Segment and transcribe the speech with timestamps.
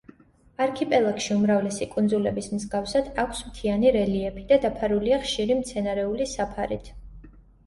[0.63, 6.91] არქიპელაგში უმრავლესი კუნძულების მსგავსად აქვს მთიანი რელიეფი და დაფარულია ხშირი მცენარეული საფარით.